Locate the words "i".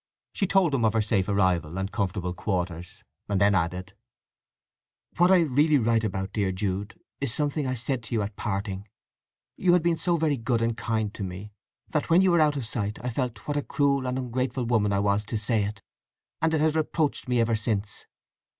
5.31-5.41, 7.67-7.75, 13.05-13.11, 14.91-14.99